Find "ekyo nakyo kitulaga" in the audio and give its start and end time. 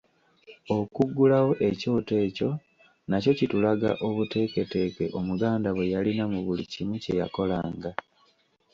2.27-3.89